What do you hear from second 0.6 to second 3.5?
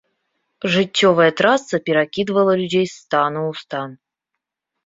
Жыццёвая трасца перакідвала людзей з стану